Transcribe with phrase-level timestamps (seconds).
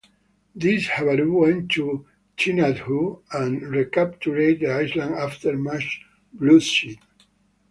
[0.55, 6.01] These 'Havaru' went to Thinadhoo and recaptured the island after much
[6.33, 6.97] bloodshed.